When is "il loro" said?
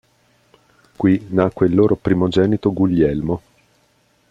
1.67-1.95